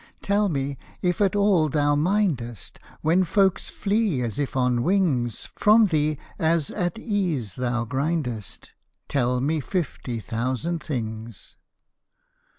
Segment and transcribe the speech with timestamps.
[0.23, 5.85] Tell me if at all thou mindest When folks flee, as if on wings, From
[5.85, 8.71] thee as at ease thou grindest:
[9.07, 11.55] Tell me fifty thousand things.